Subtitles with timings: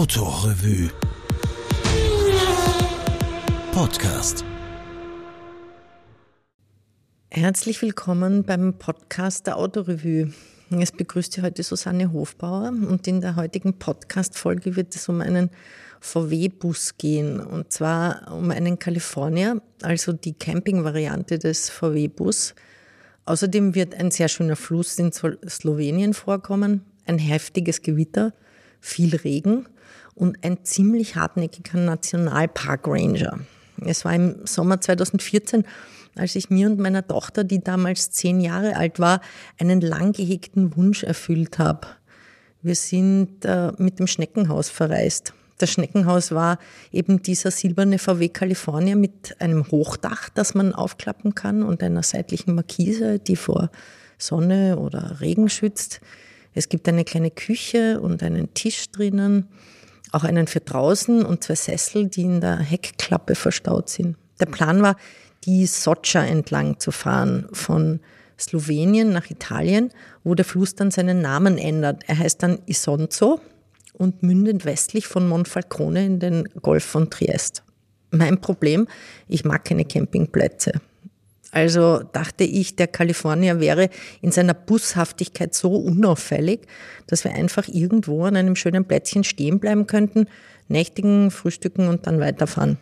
[0.00, 0.88] Autorevue
[3.70, 4.46] Podcast.
[7.28, 10.32] Herzlich willkommen beim Podcast der Autorevue.
[10.70, 15.50] Es begrüßt Sie heute Susanne Hofbauer und in der heutigen Podcast-Folge wird es um einen
[16.00, 22.54] VW-Bus gehen und zwar um einen California, also die Camping-Variante des VW-Bus.
[23.26, 28.32] Außerdem wird ein sehr schöner Fluss in Slowenien vorkommen, ein heftiges Gewitter,
[28.80, 29.66] viel Regen
[30.14, 33.40] und ein ziemlich hartnäckiger Nationalpark Ranger.
[33.84, 35.64] Es war im Sommer 2014,
[36.16, 39.20] als ich mir und meiner Tochter, die damals zehn Jahre alt war,
[39.58, 41.86] einen lang gehegten Wunsch erfüllt habe.
[42.62, 45.32] Wir sind äh, mit dem Schneckenhaus verreist.
[45.58, 46.58] Das Schneckenhaus war
[46.90, 52.54] eben dieser silberne VW California mit einem Hochdach, das man aufklappen kann und einer seitlichen
[52.54, 53.70] Markise, die vor
[54.18, 56.00] Sonne oder Regen schützt.
[56.54, 59.48] Es gibt eine kleine Küche und einen Tisch drinnen,
[60.12, 64.16] auch einen für draußen und zwei Sessel, die in der Heckklappe verstaut sind.
[64.40, 64.96] Der Plan war,
[65.44, 68.00] die Socha entlang zu fahren von
[68.38, 69.90] Slowenien nach Italien,
[70.24, 72.02] wo der Fluss dann seinen Namen ändert.
[72.06, 73.40] Er heißt dann Isonzo
[73.92, 77.62] und mündet westlich von Monfalcone in den Golf von Triest.
[78.10, 78.88] Mein Problem,
[79.28, 80.72] ich mag keine Campingplätze.
[81.52, 83.90] Also dachte ich, der Kalifornier wäre
[84.22, 86.60] in seiner Bushaftigkeit so unauffällig,
[87.06, 90.26] dass wir einfach irgendwo an einem schönen Plätzchen stehen bleiben könnten,
[90.68, 92.78] nächtigen, frühstücken und dann weiterfahren.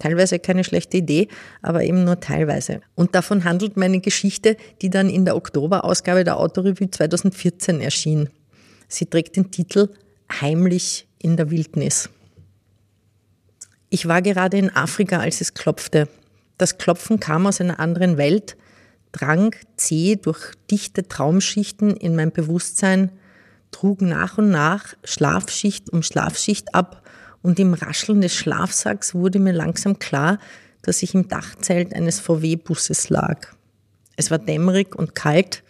[0.00, 1.28] Teilweise keine schlechte Idee,
[1.62, 2.80] aber eben nur teilweise.
[2.96, 8.28] Und davon handelt meine Geschichte, die dann in der Oktoberausgabe der Autorevue 2014 erschien.
[8.88, 9.90] Sie trägt den Titel
[10.40, 12.10] Heimlich in der Wildnis.
[13.90, 16.08] Ich war gerade in Afrika, als es klopfte.
[16.62, 18.56] Das Klopfen kam aus einer anderen Welt,
[19.10, 23.10] drang zäh durch dichte Traumschichten in mein Bewusstsein,
[23.72, 27.02] trug nach und nach Schlafschicht um Schlafschicht ab
[27.42, 30.38] und im Rascheln des Schlafsacks wurde mir langsam klar,
[30.82, 33.48] dass ich im Dachzelt eines VW-Busses lag.
[34.14, 35.64] Es war dämmerig und kalt,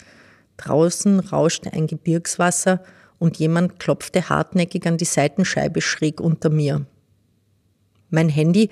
[0.58, 2.82] draußen rauschte ein Gebirgswasser
[3.18, 6.84] und jemand klopfte hartnäckig an die Seitenscheibe schräg unter mir.
[8.10, 8.68] Mein Handy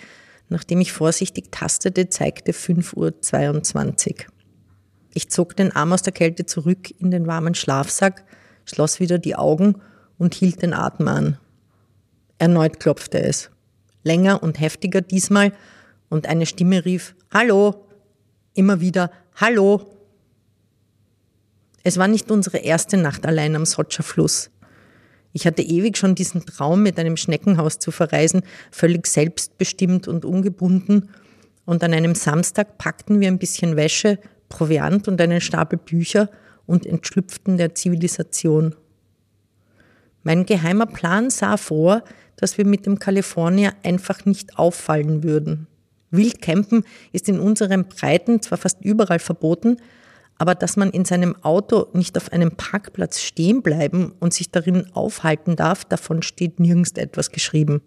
[0.50, 4.27] Nachdem ich vorsichtig tastete, zeigte 5.22 Uhr.
[5.15, 8.25] Ich zog den Arm aus der Kälte zurück in den warmen Schlafsack,
[8.65, 9.81] schloss wieder die Augen
[10.19, 11.38] und hielt den Atem an.
[12.38, 13.50] Erneut klopfte es.
[14.03, 15.53] Länger und heftiger diesmal
[16.09, 17.87] und eine Stimme rief Hallo.
[18.55, 19.87] Immer wieder Hallo.
[21.84, 24.50] Es war nicht unsere erste Nacht allein am Sotscher Fluss.
[25.32, 31.10] Ich hatte ewig schon diesen Traum, mit einem Schneckenhaus zu verreisen, völlig selbstbestimmt und ungebunden.
[31.64, 36.28] Und an einem Samstag packten wir ein bisschen Wäsche, Proviant und einen Stapel Bücher
[36.66, 38.74] und entschlüpften der Zivilisation.
[40.22, 42.02] Mein geheimer Plan sah vor,
[42.36, 45.66] dass wir mit dem California einfach nicht auffallen würden.
[46.10, 49.76] Wildcampen ist in unseren Breiten zwar fast überall verboten,
[50.40, 54.86] aber dass man in seinem Auto nicht auf einem Parkplatz stehen bleiben und sich darin
[54.94, 57.82] aufhalten darf, davon steht nirgends etwas geschrieben.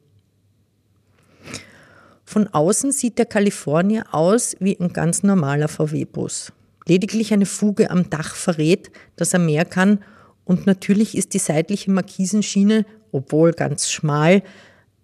[2.24, 6.54] Von außen sieht der California aus wie ein ganz normaler VW-Bus.
[6.86, 10.04] Lediglich eine Fuge am Dach verrät, dass er mehr kann
[10.46, 14.44] und natürlich ist die seitliche Markisenschiene, obwohl ganz schmal,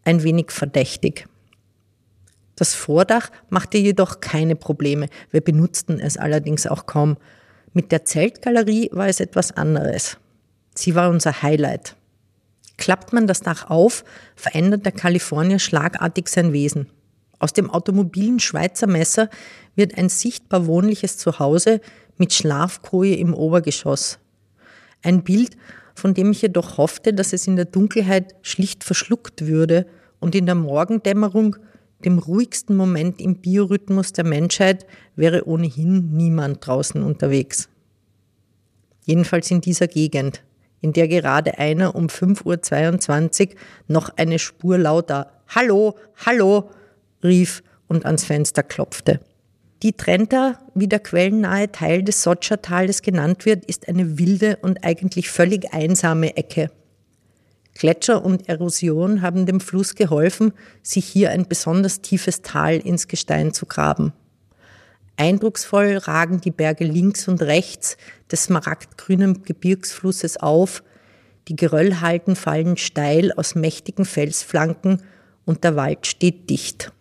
[0.03, 1.27] ein wenig verdächtig.
[2.55, 7.17] Das Vordach machte jedoch keine Probleme, wir benutzten es allerdings auch kaum.
[7.73, 10.17] Mit der Zeltgalerie war es etwas anderes.
[10.75, 11.95] Sie war unser Highlight.
[12.77, 14.03] Klappt man das Dach auf,
[14.35, 16.87] verändert der Kalifornier schlagartig sein Wesen.
[17.37, 19.29] Aus dem automobilen Schweizer Messer
[19.75, 21.81] wird ein sichtbar wohnliches Zuhause
[22.17, 24.19] mit Schlafkoje im Obergeschoss.
[25.03, 25.55] Ein Bild,
[25.95, 29.85] von dem ich jedoch hoffte, dass es in der Dunkelheit schlicht verschluckt würde
[30.19, 31.57] und in der Morgendämmerung,
[32.05, 37.69] dem ruhigsten Moment im Biorhythmus der Menschheit, wäre ohnehin niemand draußen unterwegs.
[39.05, 40.43] Jedenfalls in dieser Gegend,
[40.81, 43.55] in der gerade einer um 5.22 Uhr
[43.87, 46.69] noch eine Spur lauter Hallo, Hallo
[47.23, 49.19] rief und ans Fenster klopfte.
[49.81, 55.29] Die Trenta, wie der quellennahe Teil des Sotschertales genannt wird, ist eine wilde und eigentlich
[55.29, 56.69] völlig einsame Ecke.
[57.75, 63.53] Gletscher und Erosion haben dem Fluss geholfen, sich hier ein besonders tiefes Tal ins Gestein
[63.53, 64.13] zu graben.
[65.17, 67.97] Eindrucksvoll ragen die Berge links und rechts
[68.31, 70.83] des smaragdgrünen Gebirgsflusses auf,
[71.49, 75.01] die Geröllhalden fallen steil aus mächtigen Felsflanken
[75.45, 76.91] und der Wald steht dicht.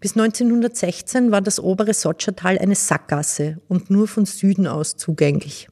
[0.00, 5.68] Bis 1916 war das obere Sotschertal eine Sackgasse und nur von Süden aus zugänglich.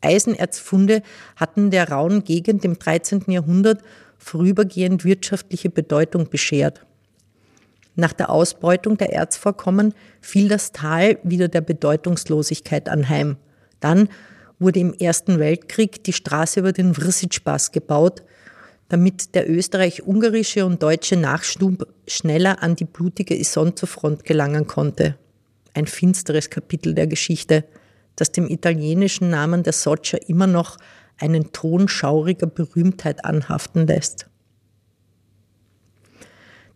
[0.00, 1.02] Eisenerzfunde
[1.36, 3.24] hatten der rauen Gegend im 13.
[3.28, 3.82] Jahrhundert
[4.18, 6.84] vorübergehend wirtschaftliche Bedeutung beschert.
[7.94, 13.36] Nach der Ausbeutung der Erzvorkommen fiel das Tal wieder der Bedeutungslosigkeit anheim.
[13.80, 14.08] Dann
[14.58, 18.22] wurde im Ersten Weltkrieg die Straße über den Vrsitschpass gebaut,
[18.88, 25.16] damit der österreich-ungarische und deutsche Nachstub schneller an die blutige Isonzo-Front gelangen konnte.
[25.74, 27.64] Ein finsteres Kapitel der Geschichte,
[28.20, 30.76] das dem italienischen Namen der Soccia immer noch
[31.18, 34.28] einen Ton schauriger Berühmtheit anhaften lässt.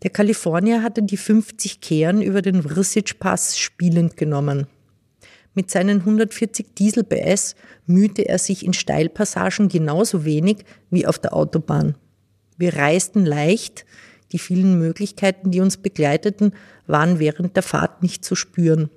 [0.03, 4.67] Der Kalifornier hatte die 50 Kehren über den Vrsic-Pass spielend genommen.
[5.55, 7.55] Mit seinen 140 Diesel PS
[7.87, 11.97] mühte er sich in Steilpassagen genauso wenig wie auf der Autobahn.
[12.57, 13.85] Wir reisten leicht,
[14.33, 16.53] die vielen Möglichkeiten, die uns begleiteten,
[16.87, 18.91] waren während der Fahrt nicht zu spüren.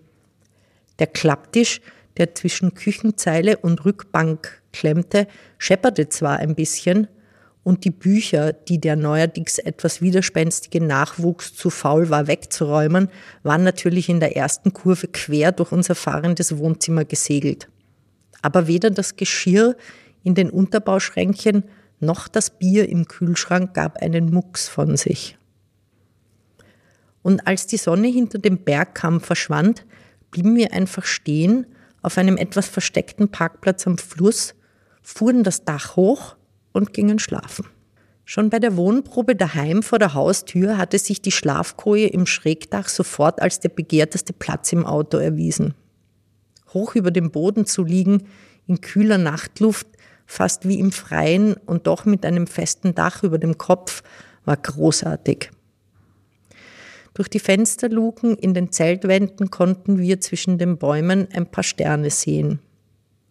[0.98, 1.82] Der Klapptisch,
[2.18, 5.28] der zwischen Küchenzeile und Rückbank klemmte,
[5.58, 7.08] schepperte zwar ein bisschen,
[7.66, 13.10] und die Bücher, die der neuerdings etwas widerspenstige Nachwuchs zu faul war wegzuräumen,
[13.42, 17.68] waren natürlich in der ersten Kurve quer durch unser fahrendes Wohnzimmer gesegelt.
[18.44, 19.76] Aber weder das Geschirr
[20.24, 21.64] in den Unterbauschränkchen
[22.00, 25.36] noch das Bier im Kühlschrank gab einen Mucks von sich.
[27.24, 29.88] Und als die Sonne hinter dem Bergkamm verschwand,
[30.30, 31.66] blieben wir einfach stehen
[32.06, 34.54] auf einem etwas versteckten Parkplatz am Fluss,
[35.02, 36.36] fuhren das Dach hoch
[36.72, 37.66] und gingen schlafen.
[38.26, 43.42] Schon bei der Wohnprobe daheim vor der Haustür hatte sich die Schlafkoje im Schrägdach sofort
[43.42, 45.76] als der begehrteste Platz im Auto erwiesen.
[46.74, 48.24] Hoch über dem Boden zu liegen,
[48.68, 49.88] in kühler Nachtluft,
[50.26, 54.02] fast wie im Freien und doch mit einem festen Dach über dem Kopf,
[54.44, 55.52] war großartig.
[57.16, 62.60] Durch die Fensterluken in den Zeltwänden konnten wir zwischen den Bäumen ein paar Sterne sehen.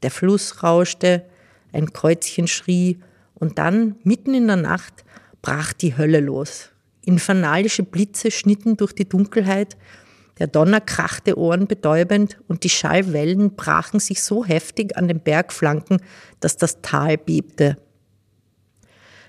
[0.03, 1.25] Der Fluss rauschte,
[1.73, 2.99] ein Kreuzchen schrie,
[3.35, 5.05] und dann, mitten in der Nacht,
[5.43, 6.71] brach die Hölle los.
[7.05, 9.77] Infernalische Blitze schnitten durch die Dunkelheit,
[10.39, 15.99] der Donner krachte ohrenbetäubend und die Schallwellen brachen sich so heftig an den Bergflanken,
[16.41, 17.77] dass das Tal bebte.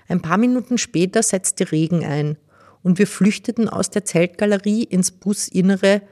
[0.08, 2.38] Ein paar Minuten später setzte Regen ein
[2.86, 6.02] und wir flüchteten aus der Zeltgalerie ins Businnere,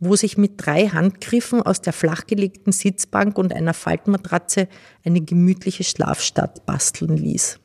[0.00, 4.66] wo sich mit drei Handgriffen aus der flachgelegten Sitzbank und einer Faltmatratze
[5.04, 7.60] eine gemütliche Schlafstadt basteln ließ.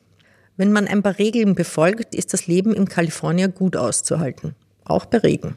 [0.58, 4.54] Wenn man ein paar Regeln befolgt, ist das Leben in Kalifornien gut auszuhalten,
[4.84, 5.56] auch bei Regen.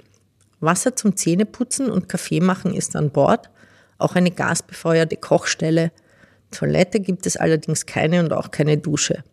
[0.62, 3.50] Wasser zum Zähneputzen und Kaffee machen ist an Bord,
[3.98, 5.92] auch eine gasbefeuerte Kochstelle.
[6.50, 9.25] Toilette gibt es allerdings keine und auch keine Dusche.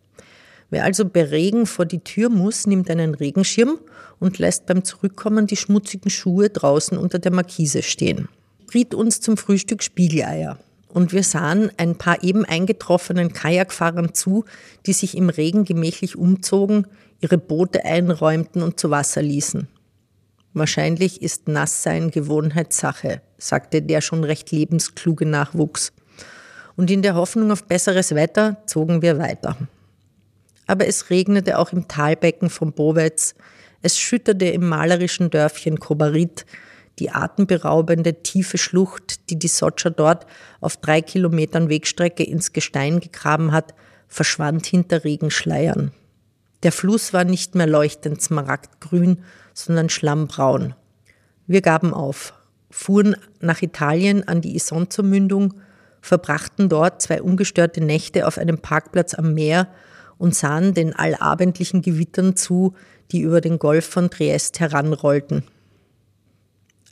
[0.69, 3.79] Wer also bei Regen vor die Tür muss, nimmt einen Regenschirm
[4.19, 8.29] und lässt beim Zurückkommen die schmutzigen Schuhe draußen unter der Markise stehen.
[8.67, 10.59] Briet uns zum Frühstück Spiegeleier.
[10.87, 14.45] Und wir sahen ein paar eben eingetroffenen Kajakfahrern zu,
[14.85, 16.87] die sich im Regen gemächlich umzogen,
[17.21, 19.67] ihre Boote einräumten und zu Wasser ließen.
[20.53, 25.93] Wahrscheinlich ist Nasssein Gewohnheitssache, sagte der schon recht lebenskluge Nachwuchs.
[26.75, 29.57] Und in der Hoffnung auf besseres Wetter zogen wir weiter
[30.69, 33.33] aber es regnete auch im Talbecken von Bowetz,
[33.81, 36.45] es schütterte im malerischen Dörfchen Kobarit,
[36.99, 40.27] die atemberaubende tiefe Schlucht, die die Sotscha dort
[40.61, 43.73] auf drei Kilometern Wegstrecke ins Gestein gegraben hat,
[44.07, 45.91] verschwand hinter Regenschleiern.
[46.61, 49.23] Der Fluss war nicht mehr leuchtend smaragdgrün,
[49.55, 50.75] sondern schlammbraun.
[51.47, 52.35] Wir gaben auf,
[52.69, 55.55] fuhren nach Italien an die Isonzo-Mündung,
[56.01, 59.67] verbrachten dort zwei ungestörte Nächte auf einem Parkplatz am Meer
[60.19, 62.75] und sahen den allabendlichen Gewittern zu,
[63.11, 65.43] die über den Golf von Triest heranrollten.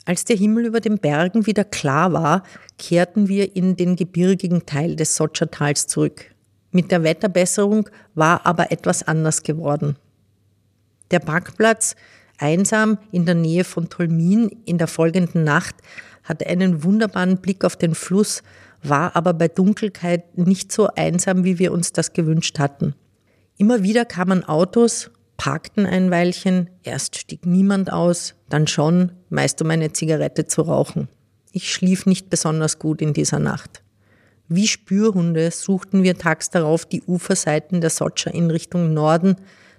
[0.04, 2.42] Als der Himmel über den Bergen wieder klar war,
[2.78, 6.34] kehrten wir in den gebirgigen Teil des Sotschertals zurück.
[6.72, 9.96] Mit der Wetterbesserung war aber etwas anders geworden.
[11.10, 11.94] Der Parkplatz,
[12.38, 15.76] einsam in der Nähe von Tolmin in der folgenden Nacht,
[16.24, 18.42] hatte einen wunderbaren Blick auf den Fluss,
[18.82, 22.94] war aber bei Dunkelheit nicht so einsam, wie wir uns das gewünscht hatten.
[23.60, 29.70] Immer wieder kamen Autos, parkten ein Weilchen, erst stieg niemand aus, dann schon, meist um
[29.70, 31.08] eine Zigarette zu rauchen.
[31.50, 33.82] Ich schlief nicht besonders gut in dieser Nacht.
[34.46, 39.34] Wie Spürhunde suchten wir tags darauf die Uferseiten der Sotscha in Richtung Norden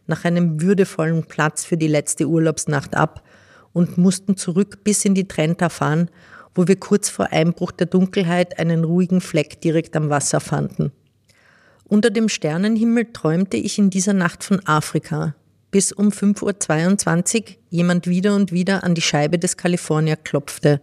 [0.07, 3.23] nach einem würdevollen Platz für die letzte Urlaubsnacht ab
[3.71, 6.11] und mussten zurück bis in die Trenta fahren,
[6.53, 10.91] wo wir kurz vor Einbruch der Dunkelheit einen ruhigen Fleck direkt am Wasser fanden.
[11.89, 15.33] Unter dem Sternenhimmel träumte ich in dieser Nacht von Afrika,
[15.71, 20.81] bis um 5.22 Uhr jemand wieder und wieder an die Scheibe des California klopfte.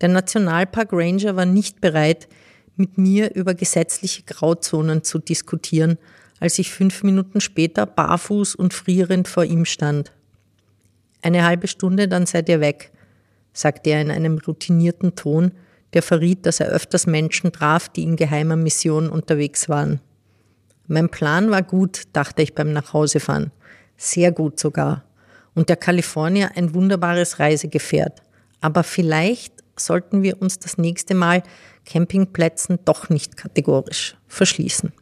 [0.00, 2.28] Der Nationalpark Ranger war nicht bereit,
[2.76, 5.98] mit mir über gesetzliche Grauzonen zu diskutieren,
[6.38, 10.12] als ich fünf Minuten später barfuß und frierend vor ihm stand.
[11.22, 12.92] Eine halbe Stunde, dann seid ihr weg,
[13.52, 15.50] sagte er in einem routinierten Ton,
[15.94, 20.00] der verriet, dass er öfters Menschen traf, die in geheimer Mission unterwegs waren.
[20.86, 23.52] Mein Plan war gut, dachte ich beim Nachhausefahren.
[23.96, 25.04] Sehr gut sogar.
[25.54, 28.22] Und der Kalifornier ein wunderbares Reisegefährt.
[28.60, 31.42] Aber vielleicht sollten wir uns das nächste Mal
[31.86, 34.92] Campingplätzen doch nicht kategorisch verschließen.